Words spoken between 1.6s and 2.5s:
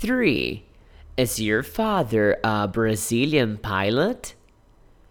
father